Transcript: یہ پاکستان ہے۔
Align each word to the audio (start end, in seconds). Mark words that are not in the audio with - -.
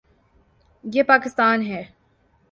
یہ 0.83 1.03
پاکستان 1.03 1.65
ہے۔ 1.65 1.83